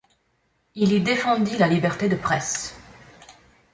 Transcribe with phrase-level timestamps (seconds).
[0.73, 2.73] Il y défendit la liberté de presse.